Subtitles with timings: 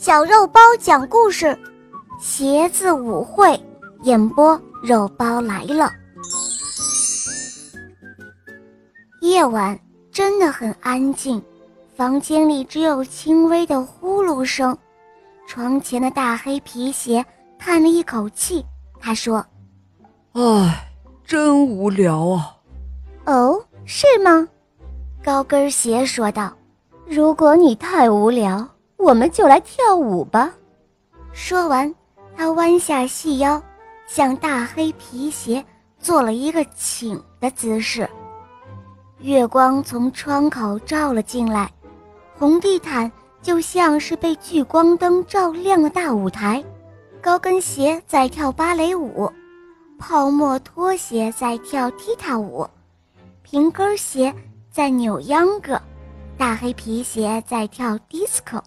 [0.00, 1.54] 小肉包讲故事，
[2.18, 3.62] 鞋子舞会
[4.00, 5.92] 演播，肉包来了。
[9.20, 9.78] 夜晚
[10.10, 11.40] 真的很安静，
[11.94, 14.74] 房间里只有轻微的呼噜声。
[15.46, 17.22] 床前的大黑皮鞋
[17.58, 18.64] 叹了一口气，
[18.98, 19.44] 他说
[20.32, 20.90] ：“唉，
[21.26, 22.56] 真无聊啊。
[23.26, 24.48] ”“哦，是吗？”
[25.22, 26.50] 高跟鞋说道
[27.06, 28.66] ：“如果你太无聊。”
[29.00, 30.52] 我们就来跳舞吧。
[31.32, 31.92] 说完，
[32.36, 33.60] 他弯下细腰，
[34.06, 35.64] 向大黑皮鞋
[35.98, 38.08] 做了一个请的姿势。
[39.20, 41.70] 月光从窗口照了进来，
[42.38, 46.62] 红地毯就像是被聚光灯照亮的大舞台。
[47.22, 49.30] 高跟鞋在跳芭蕾舞，
[49.98, 52.66] 泡沫拖鞋在跳踢踏舞，
[53.42, 54.34] 平跟鞋
[54.70, 55.80] 在扭秧歌，
[56.38, 58.60] 大黑皮鞋在跳 disco。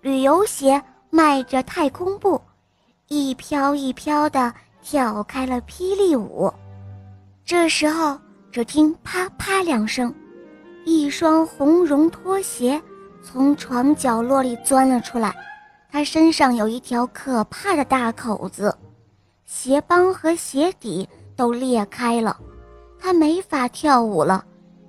[0.00, 0.80] 旅游鞋
[1.10, 2.40] 迈着太空步，
[3.08, 6.52] 一飘一飘地跳开了霹雳舞。
[7.44, 8.16] 这时候，
[8.52, 10.14] 只听啪啪两声，
[10.84, 12.80] 一双红绒拖鞋
[13.24, 15.34] 从床角落里钻了出来。
[15.90, 18.72] 它身上有一条可怕的大口子，
[19.46, 22.38] 鞋帮和鞋底都裂开了。
[23.00, 24.44] 他没法跳舞了，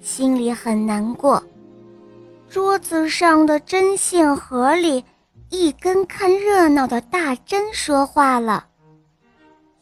[0.00, 1.42] 心里很难过。
[2.54, 5.04] 桌子上的针线盒里，
[5.50, 8.64] 一根看热闹的大针说话了：“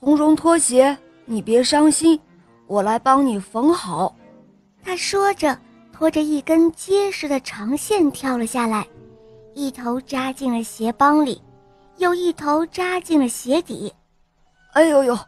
[0.00, 2.18] 红绒拖鞋，你别伤心，
[2.66, 4.16] 我来帮你缝好。”
[4.82, 5.54] 他说着，
[5.92, 8.86] 拖着一根结实的长线跳了下来，
[9.52, 11.42] 一头扎进了鞋帮里，
[11.98, 13.92] 又一头扎进了鞋底。
[14.72, 15.18] 哎呦呦，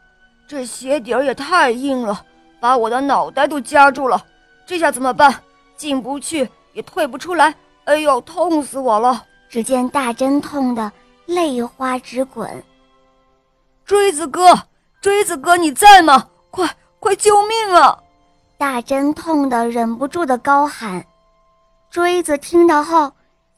[0.47, 2.25] 这鞋底儿也太硬了，
[2.59, 4.19] 把我的脑袋都夹住了，
[4.65, 5.43] 这下怎么办？
[5.77, 6.49] 进不去。
[6.75, 9.25] 也退不出来，哎呦，痛死我了！
[9.49, 10.91] 只见大针痛得
[11.25, 12.63] 泪花直滚。
[13.85, 14.53] 锥子哥，
[14.99, 16.27] 锥子哥，你在吗？
[16.51, 17.97] 快快救命啊！
[18.57, 21.03] 大针痛得忍不住的高喊。
[21.89, 23.09] 锥子听到后，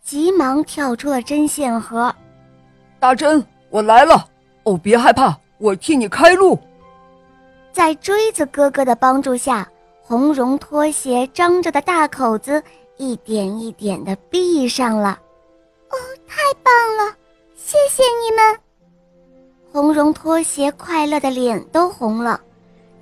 [0.04, 2.14] 急忙跳出了针线盒。
[3.00, 4.28] 大针，我来了！
[4.64, 6.60] 哦，别害怕，我替你开路。
[7.72, 9.68] 在锥子哥哥的帮助下，
[10.04, 12.62] 红绒拖鞋张着的大口子。
[12.98, 15.20] 一点一点的闭上了，
[15.90, 15.96] 哦，
[16.28, 17.16] 太棒了！
[17.56, 18.60] 谢谢你们。
[19.72, 22.42] 红绒拖鞋快乐的脸都红了，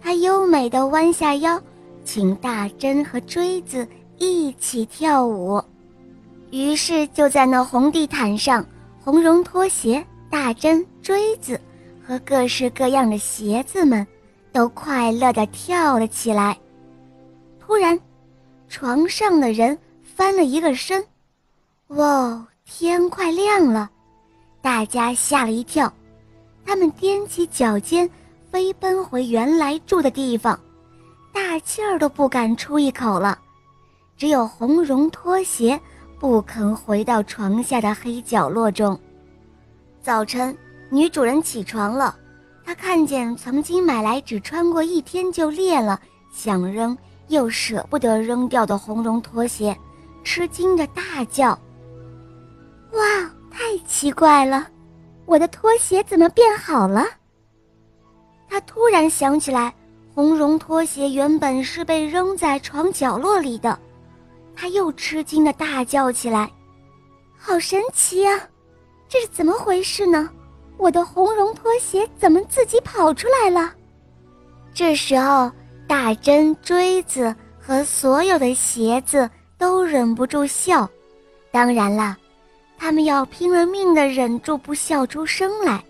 [0.01, 1.61] 它优美的弯下腰，
[2.03, 5.63] 请大针和锥子一起跳舞。
[6.51, 8.65] 于是就在那红地毯上，
[9.01, 11.59] 红绒拖鞋、大针、锥子
[12.05, 14.05] 和各式各样的鞋子们，
[14.51, 16.57] 都快乐的跳了起来。
[17.59, 17.97] 突然，
[18.67, 19.77] 床上的人。
[20.15, 21.05] 翻了一个身，
[21.87, 22.47] 哇！
[22.63, 23.91] 天快亮了，
[24.61, 25.91] 大家吓了一跳，
[26.65, 28.09] 他们踮起脚尖，
[28.49, 30.57] 飞奔回原来住的地方，
[31.33, 33.37] 大气儿都不敢出一口了。
[34.15, 35.79] 只有红绒拖鞋
[36.17, 38.97] 不肯回到床下的黑角落中。
[40.01, 40.57] 早晨，
[40.89, 42.15] 女主人起床了，
[42.65, 45.99] 她看见曾经买来只穿过一天就裂了，
[46.33, 49.77] 想扔又舍不得扔掉的红绒拖鞋。
[50.25, 51.57] 吃惊的大叫
[52.91, 52.99] ：“哇，
[53.51, 54.67] 太奇怪了！
[55.25, 57.05] 我的拖鞋怎么变好了？”
[58.49, 59.73] 他突然想起来，
[60.13, 63.77] 红绒拖鞋原本是被扔在床角落里的，
[64.55, 66.51] 他又吃惊的大叫起来
[67.37, 68.41] ：“好神奇呀！
[69.07, 70.29] 这是怎么回事呢？
[70.77, 73.71] 我的红绒拖鞋怎么自己跑出来了？”
[74.73, 75.51] 这时候，
[75.87, 79.29] 大针、锥子和所有的鞋子。
[79.57, 80.87] 都忍不住笑，
[81.51, 82.17] 当然啦，
[82.77, 85.83] 他们要拼了命的忍住不笑出声来，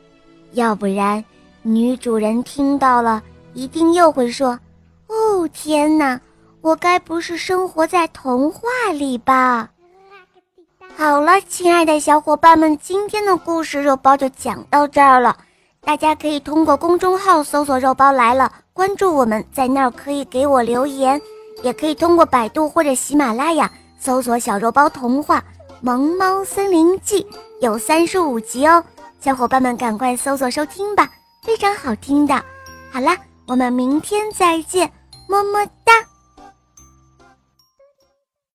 [0.54, 1.24] 要不然
[1.62, 3.22] 女主人听到了
[3.54, 4.60] 一定又会说
[5.08, 6.20] ：“哦天哪，
[6.62, 9.70] 我该不是生活在童话里吧？”
[10.96, 15.36] 好了，亲爱的小伙伴们，今天的故事肉包就讲到这儿了。
[15.82, 21.22] 大家可以通过公众号搜索“肉包来了”，关注我们，在那儿可以给我留言。
[21.66, 23.70] 也可以通过百度或者喜马拉雅
[24.00, 25.44] 搜索“小肉包童话
[25.82, 27.26] 萌猫森林记”，
[27.60, 28.84] 有三十五集哦，
[29.20, 31.10] 小伙伴们赶快搜索收听吧，
[31.42, 32.36] 非常好听的。
[32.92, 33.18] 好啦，
[33.48, 34.92] 我们明天再见，
[35.28, 35.94] 么么哒。